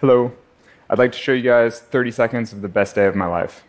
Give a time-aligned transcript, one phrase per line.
[0.00, 0.32] Hello.
[0.88, 3.64] I'd like to show you guys 30 seconds of the best day of my life.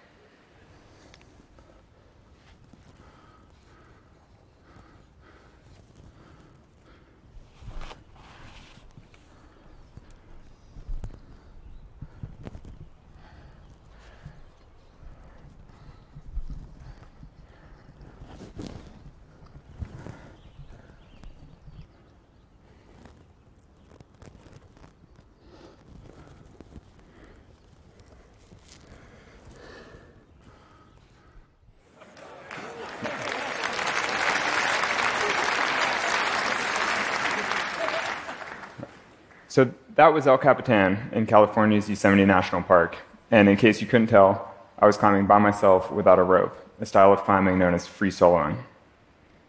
[39.52, 42.96] So that was El Capitan in California's Yosemite National Park.
[43.32, 46.86] And in case you couldn't tell, I was climbing by myself without a rope, a
[46.86, 48.56] style of climbing known as free soloing.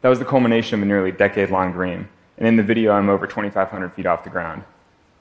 [0.00, 2.08] That was the culmination of a nearly decade long dream.
[2.36, 4.64] And in the video, I'm over 2,500 feet off the ground.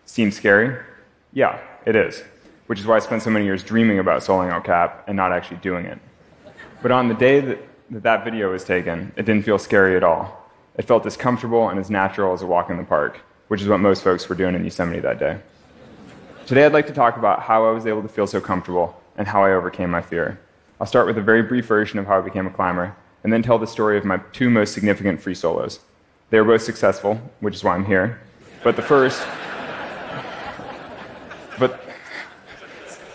[0.07, 0.83] Seems scary?
[1.31, 2.23] Yeah, it is.
[2.65, 5.31] Which is why I spent so many years dreaming about soloing El Cap and not
[5.31, 5.99] actually doing it.
[6.81, 7.59] But on the day that
[7.91, 10.43] that, that video was taken, it didn't feel scary at all.
[10.75, 13.19] It felt as comfortable and as natural as a walk in the park
[13.51, 15.37] which is what most folks were doing in Yosemite that day.
[16.45, 19.27] Today, I'd like to talk about how I was able to feel so comfortable and
[19.27, 20.39] how I overcame my fear.
[20.79, 23.43] I'll start with a very brief version of how I became a climber, and then
[23.43, 25.81] tell the story of my two most significant free solos.
[26.29, 28.21] They were both successful, which is why I'm here.
[28.63, 29.21] But the first,
[31.59, 31.83] but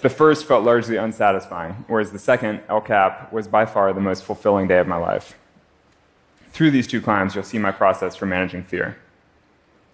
[0.02, 4.22] the first felt largely unsatisfying, whereas the second, El Cap, was by far the most
[4.22, 5.34] fulfilling day of my life.
[6.50, 8.98] Through these two climbs, you'll see my process for managing fear.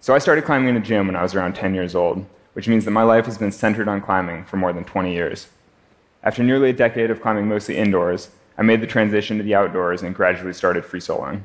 [0.03, 2.67] So I started climbing in a gym when I was around 10 years old, which
[2.67, 5.47] means that my life has been centered on climbing for more than 20 years.
[6.21, 10.03] After nearly a decade of climbing mostly indoors, I made the transition to the outdoors
[10.03, 11.43] and gradually started free soloing.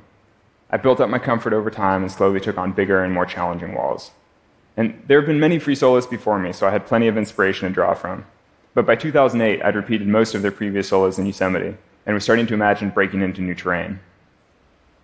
[0.70, 3.76] I built up my comfort over time and slowly took on bigger and more challenging
[3.76, 4.10] walls.
[4.76, 7.68] And there have been many free solos before me, so I had plenty of inspiration
[7.68, 8.26] to draw from.
[8.74, 11.76] But by 2008, I'd repeated most of their previous solos in Yosemite
[12.06, 14.00] and was starting to imagine breaking into new terrain.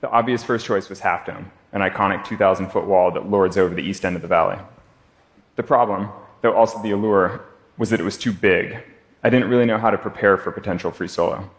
[0.00, 3.74] The obvious first choice was Half Dome, an iconic 2,000 foot wall that lords over
[3.74, 4.56] the east end of the valley.
[5.56, 6.08] The problem,
[6.40, 7.44] though also the allure,
[7.76, 8.78] was that it was too big.
[9.22, 11.50] I didn't really know how to prepare for potential free solo.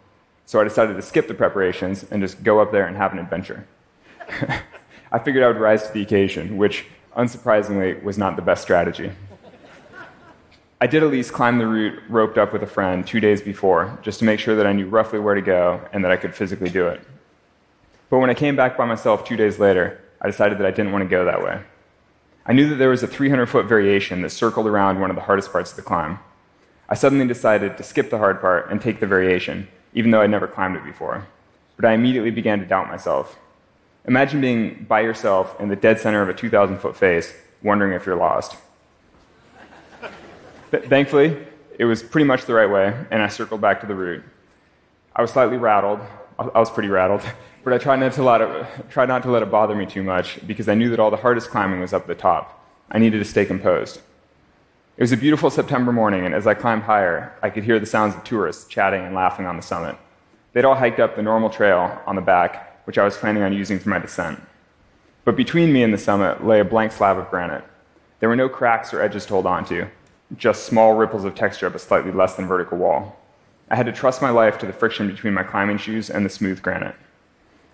[0.45, 3.19] So I decided to skip the preparations and just go up there and have an
[3.19, 3.67] adventure.
[5.11, 6.85] I figured I would rise to the occasion, which,
[7.17, 9.11] unsurprisingly, was not the best strategy.
[10.79, 13.97] I did at least climb the route roped up with a friend two days before,
[14.01, 16.35] just to make sure that I knew roughly where to go and that I could
[16.35, 17.01] physically do it.
[18.09, 20.91] But when I came back by myself two days later, I decided that I didn't
[20.91, 21.61] want to go that way.
[22.47, 25.21] I knew that there was a 300 foot variation that circled around one of the
[25.21, 26.17] hardest parts of the climb.
[26.89, 30.31] I suddenly decided to skip the hard part and take the variation, even though I'd
[30.31, 31.27] never climbed it before.
[31.75, 33.37] But I immediately began to doubt myself.
[34.05, 37.31] Imagine being by yourself in the dead center of a 2,000 foot face,
[37.61, 38.57] wondering if you're lost.
[40.71, 41.37] Th- thankfully,
[41.77, 44.23] it was pretty much the right way, and I circled back to the route.
[45.15, 45.99] I was slightly rattled.
[46.39, 47.21] I was pretty rattled
[47.65, 50.03] but I tried not, to let it, tried not to let it bother me too
[50.03, 52.63] much because I knew that all the hardest climbing was up the top.
[52.91, 54.01] I needed to stay composed.
[54.97, 57.87] It was a beautiful September morning, and as I climbed higher, I could hear the
[57.87, 59.97] sounds of tourists chatting and laughing on the summit.
[60.53, 63.51] They'd all hiked up the normal trail on the back, which I was planning on
[63.51, 64.39] using for my descent.
[65.23, 67.63] But between me and the summit lay a blank slab of granite.
[68.19, 69.87] There were no cracks or edges to hold onto,
[70.37, 73.19] just small ripples of texture up a slightly less than vertical wall.
[73.71, 76.29] I had to trust my life to the friction between my climbing shoes and the
[76.29, 76.95] smooth granite.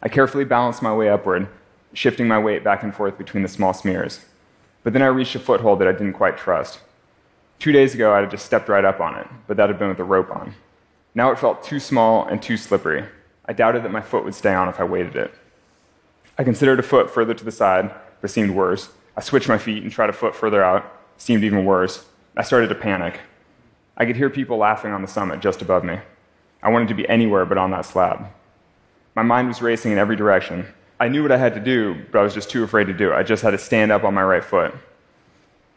[0.01, 1.47] I carefully balanced my way upward,
[1.93, 4.25] shifting my weight back and forth between the small smears.
[4.83, 6.79] But then I reached a foothold that I didn't quite trust.
[7.59, 9.89] Two days ago, I had just stepped right up on it, but that had been
[9.89, 10.55] with a rope on.
[11.13, 13.05] Now it felt too small and too slippery.
[13.45, 15.33] I doubted that my foot would stay on if I weighted it.
[16.37, 18.89] I considered a foot further to the side, but seemed worse.
[19.15, 22.05] I switched my feet and tried a foot further out, seemed even worse.
[22.35, 23.19] I started to panic.
[23.97, 25.99] I could hear people laughing on the summit just above me.
[26.63, 28.27] I wanted to be anywhere but on that slab.
[29.15, 30.65] My mind was racing in every direction.
[30.99, 33.11] I knew what I had to do, but I was just too afraid to do
[33.11, 33.15] it.
[33.15, 34.73] I just had to stand up on my right foot.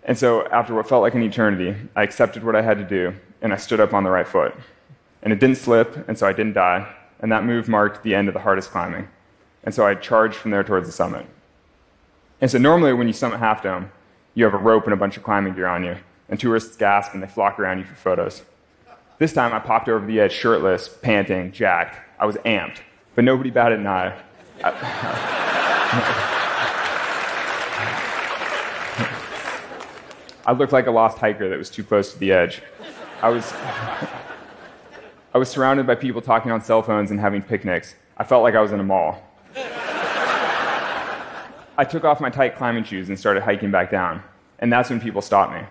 [0.05, 3.15] And so, after what felt like an eternity, I accepted what I had to do,
[3.41, 4.55] and I stood up on the right foot.
[5.23, 8.29] And it didn't slip, and so I didn't die, and that move marked the end
[8.29, 9.09] of the hardest climbing.
[9.65, 11.27] And so I charged from there towards the summit.
[12.41, 13.91] And so, normally, when you summit Half Dome,
[14.35, 15.97] you have a rope and a bunch of climbing gear on you,
[16.29, 18.43] and tourists gasp and they flock around you for photos.
[19.19, 21.97] This time, I popped over the edge shirtless, panting, jacked.
[22.21, 22.81] I was amped
[23.15, 24.17] but nobody batted an eye.
[30.47, 32.61] I looked like a lost hiker that was too close to the edge.
[33.23, 33.53] I was,
[35.33, 37.95] I was surrounded by people talking on cell phones and having picnics.
[38.17, 39.23] I felt like I was in a mall.
[41.77, 44.23] I took off my tight climbing shoes and started hiking back down.
[44.59, 45.63] And that's when people stopped me.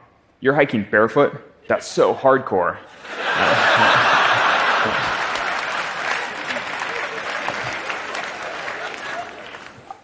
[0.42, 1.40] You're hiking barefoot?
[1.68, 2.78] That's so hardcore.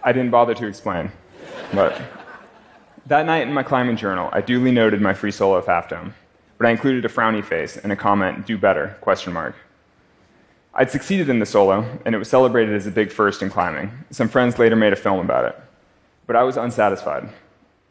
[0.10, 1.12] I didn't bother to explain.
[1.72, 2.02] But
[3.06, 6.16] that night in my climbing journal, I duly noted my free solo of Half Dome,
[6.58, 9.54] but I included a frowny face and a comment, do better, question mark.
[10.74, 13.92] I'd succeeded in the solo, and it was celebrated as a big first in climbing.
[14.10, 15.56] Some friends later made a film about it.
[16.26, 17.30] But I was unsatisfied.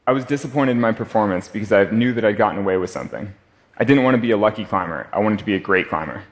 [0.04, 3.32] I was disappointed in my performance because I knew that I'd gotten away with something.
[3.76, 6.24] I didn't want to be a lucky climber, I wanted to be a great climber.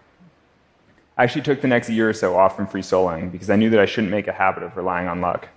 [1.16, 3.70] I actually took the next year or so off from free soloing because I knew
[3.70, 5.48] that I shouldn't make a habit of relying on luck.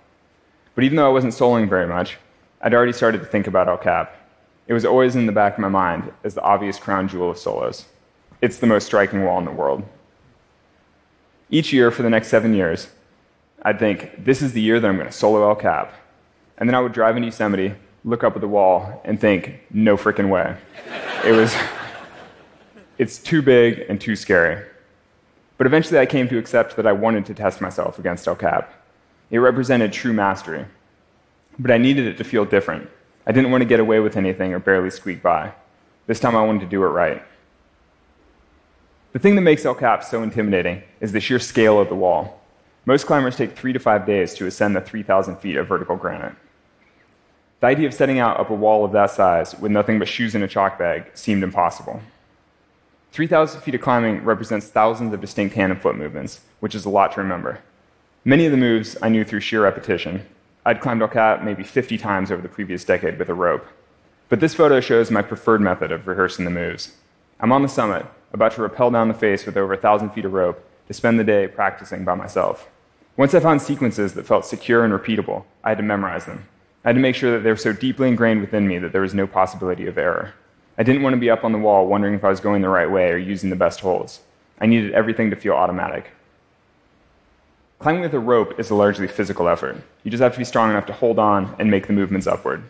[0.74, 2.18] But even though I wasn't soloing very much,
[2.60, 4.16] I'd already started to think about El Cap.
[4.66, 7.38] It was always in the back of my mind as the obvious crown jewel of
[7.38, 7.86] solos.
[8.40, 9.82] It's the most striking wall in the world.
[11.50, 12.88] Each year for the next seven years,
[13.62, 15.92] I'd think, this is the year that I'm going to solo El Cap.
[16.56, 17.74] And then I would drive in Yosemite,
[18.04, 20.56] look up at the wall, and think, no freaking way.
[21.24, 21.54] It was,
[22.98, 24.64] it's too big and too scary.
[25.58, 28.72] But eventually I came to accept that I wanted to test myself against El Cap.
[29.30, 30.66] It represented true mastery.
[31.58, 32.90] But I needed it to feel different.
[33.26, 35.52] I didn't want to get away with anything or barely squeak by.
[36.06, 37.22] This time I wanted to do it right.
[39.12, 42.40] The thing that makes El Cap so intimidating is the sheer scale of the wall.
[42.86, 46.34] Most climbers take three to five days to ascend the 3,000 feet of vertical granite.
[47.60, 50.34] The idea of setting out up a wall of that size with nothing but shoes
[50.34, 52.00] and a chalk bag seemed impossible.
[53.12, 56.88] 3,000 feet of climbing represents thousands of distinct hand and foot movements, which is a
[56.88, 57.60] lot to remember.
[58.24, 60.26] Many of the moves I knew through sheer repetition.
[60.66, 63.66] I'd climbed El Cap maybe 50 times over the previous decade with a rope.
[64.28, 66.92] But this photo shows my preferred method of rehearsing the moves.
[67.40, 70.34] I'm on the summit, about to rappel down the face with over 1,000 feet of
[70.34, 72.68] rope to spend the day practicing by myself.
[73.16, 76.46] Once I found sequences that felt secure and repeatable, I had to memorize them.
[76.84, 79.00] I had to make sure that they were so deeply ingrained within me that there
[79.00, 80.34] was no possibility of error.
[80.76, 82.68] I didn't want to be up on the wall wondering if I was going the
[82.68, 84.20] right way or using the best holds.
[84.60, 86.10] I needed everything to feel automatic.
[87.80, 89.82] Climbing with a rope is a largely physical effort.
[90.04, 92.62] You just have to be strong enough to hold on and make the movements upward.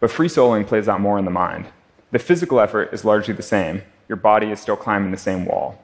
[0.00, 1.68] But free soloing plays out more in the mind.
[2.10, 3.82] The physical effort is largely the same.
[4.08, 5.80] Your body is still climbing the same wall.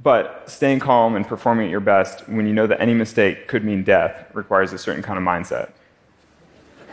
[0.00, 3.64] But staying calm and performing at your best when you know that any mistake could
[3.64, 5.72] mean death requires a certain kind of mindset.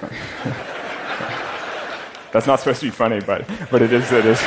[2.33, 4.11] That's not supposed to be funny, but, but it is.
[4.11, 4.41] It is.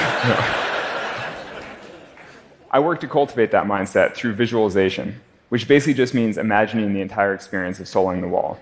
[2.72, 5.20] I work to cultivate that mindset through visualization
[5.52, 8.58] which basically just means imagining the entire experience of soloing the wall.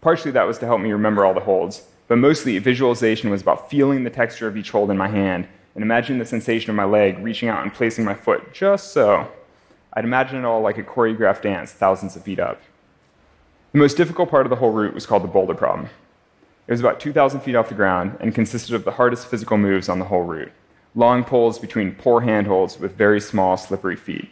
[0.00, 3.68] Partially that was to help me remember all the holds, but mostly visualization was about
[3.68, 6.84] feeling the texture of each hold in my hand and imagining the sensation of my
[6.84, 9.26] leg reaching out and placing my foot just so.
[9.92, 12.62] I'd imagine it all like a choreographed dance thousands of feet up.
[13.72, 15.88] The most difficult part of the whole route was called the boulder problem.
[16.68, 19.88] It was about 2,000 feet off the ground and consisted of the hardest physical moves
[19.88, 20.52] on the whole route
[20.94, 24.30] long poles between poor handholds with very small, slippery feet.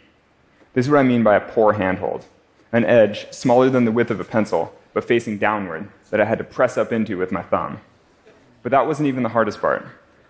[0.73, 2.25] This is what I mean by a poor handhold
[2.71, 6.37] an edge smaller than the width of a pencil, but facing downward, that I had
[6.37, 7.81] to press up into with my thumb.
[8.63, 9.85] But that wasn't even the hardest part.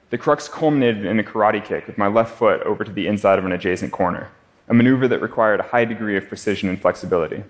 [0.09, 3.39] The crux culminated in a karate kick with my left foot over to the inside
[3.39, 4.29] of an adjacent corner,
[4.67, 7.43] a maneuver that required a high degree of precision and flexibility.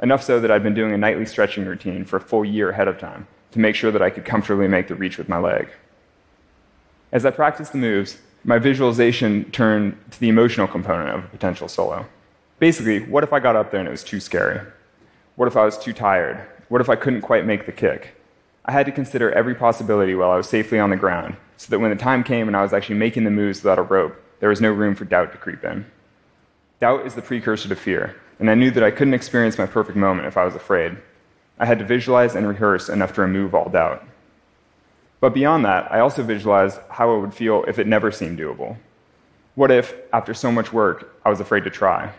[0.00, 2.88] Enough so that I'd been doing a nightly stretching routine for a full year ahead
[2.88, 5.68] of time to make sure that I could comfortably make the reach with my leg.
[7.12, 11.68] As I practiced the moves, my visualization turned to the emotional component of a potential
[11.68, 12.06] solo.
[12.62, 14.60] Basically, what if I got up there and it was too scary?
[15.34, 16.46] What if I was too tired?
[16.68, 18.14] What if I couldn't quite make the kick?
[18.64, 21.80] I had to consider every possibility while I was safely on the ground, so that
[21.80, 24.48] when the time came and I was actually making the moves without a rope, there
[24.48, 25.86] was no room for doubt to creep in.
[26.78, 29.98] Doubt is the precursor to fear, and I knew that I couldn't experience my perfect
[29.98, 30.96] moment if I was afraid.
[31.58, 34.06] I had to visualize and rehearse enough to remove all doubt.
[35.18, 38.76] But beyond that, I also visualized how it would feel if it never seemed doable.
[39.56, 42.12] What if, after so much work, I was afraid to try?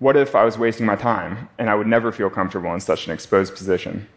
[0.00, 3.06] What if I was wasting my time and I would never feel comfortable in such
[3.06, 4.08] an exposed position?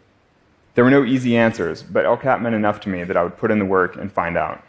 [0.74, 3.36] There were no easy answers, but El Cap meant enough to me that I would
[3.36, 4.64] put in the work and find out.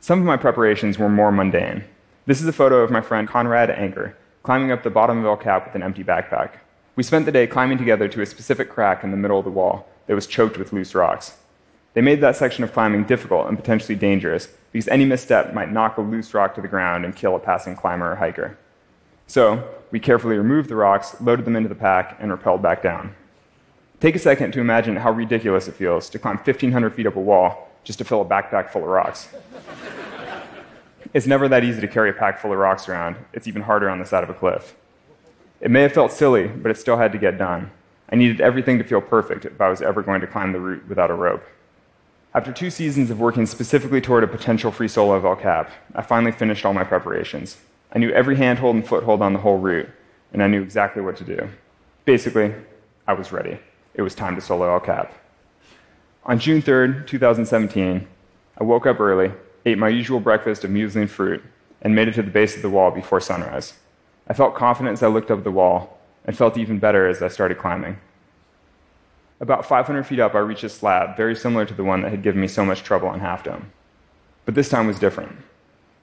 [0.00, 1.84] Some of my preparations were more mundane.
[2.26, 5.36] This is a photo of my friend Conrad Anker climbing up the bottom of El
[5.36, 6.54] Cap with an empty backpack.
[6.96, 9.52] We spent the day climbing together to a specific crack in the middle of the
[9.52, 11.38] wall that was choked with loose rocks.
[11.94, 15.96] They made that section of climbing difficult and potentially dangerous because any misstep might knock
[15.96, 18.58] a loose rock to the ground and kill a passing climber or hiker.
[19.32, 23.14] So, we carefully removed the rocks, loaded them into the pack, and rappelled back down.
[23.98, 27.18] Take a second to imagine how ridiculous it feels to climb 1,500 feet up a
[27.18, 29.30] wall just to fill a backpack full of rocks.
[31.14, 33.16] it's never that easy to carry a pack full of rocks around.
[33.32, 34.76] It's even harder on the side of a cliff.
[35.62, 37.70] It may have felt silly, but it still had to get done.
[38.10, 40.86] I needed everything to feel perfect if I was ever going to climb the route
[40.86, 41.44] without a rope.
[42.34, 46.02] After two seasons of working specifically toward a potential free solo of El Cap, I
[46.02, 47.56] finally finished all my preparations.
[47.92, 49.88] I knew every handhold and foothold on the whole route,
[50.32, 51.48] and I knew exactly what to do.
[52.04, 52.54] Basically,
[53.06, 53.58] I was ready.
[53.94, 55.14] It was time to solo El Cap.
[56.24, 58.06] On June 3rd, 2017,
[58.58, 59.32] I woke up early,
[59.66, 61.42] ate my usual breakfast of muesli and fruit,
[61.82, 63.74] and made it to the base of the wall before sunrise.
[64.26, 67.28] I felt confident as I looked up the wall, and felt even better as I
[67.28, 67.98] started climbing.
[69.40, 72.22] About 500 feet up, I reached a slab very similar to the one that had
[72.22, 73.72] given me so much trouble on Half Dome.
[74.44, 75.36] But this time was different.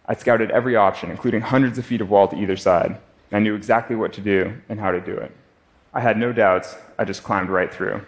[0.10, 2.98] I scouted every option, including hundreds of feet of wall to either side,
[3.30, 5.32] and I knew exactly what to do and how to do it.
[5.94, 8.02] I had no doubts, I just climbed right through.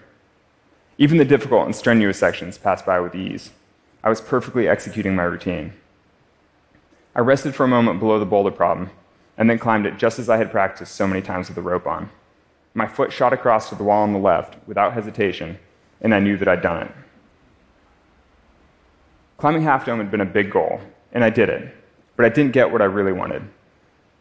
[0.98, 3.51] Even the difficult and strenuous sections passed by with ease.
[4.03, 5.74] I was perfectly executing my routine.
[7.15, 8.89] I rested for a moment below the boulder problem,
[9.38, 11.86] and then climbed it just as I had practiced so many times with the rope
[11.86, 12.10] on.
[12.74, 15.60] My foot shot across to the wall on the left without hesitation,
[16.01, 16.91] and I knew that I'd done it.
[19.38, 20.81] Climbing Half Dome had been a big goal,
[21.12, 21.75] and I did it,
[22.21, 23.41] but I didn't get what I really wanted.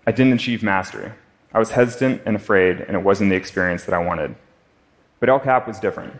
[0.07, 1.12] I didn't achieve mastery.
[1.52, 4.37] I was hesitant and afraid, and it wasn't the experience that I wanted.
[5.19, 6.14] But El Cap was different.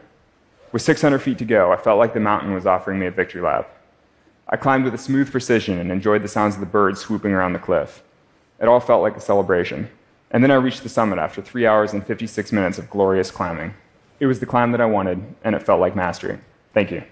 [0.73, 3.41] With 600 feet to go, I felt like the mountain was offering me a victory
[3.41, 3.75] lap.
[4.47, 7.55] I climbed with a smooth precision and enjoyed the sounds of the birds swooping around
[7.55, 8.03] the cliff.
[8.61, 9.89] It all felt like a celebration.
[10.31, 13.73] And then I reached the summit after three hours and 56 minutes of glorious climbing.
[14.19, 16.41] It was the climb that I wanted, and it felt like mastery.
[16.75, 17.05] Thank you.